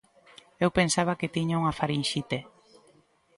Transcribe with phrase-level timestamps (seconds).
[0.63, 2.37] Eu pensaba que tiña unha farinxite.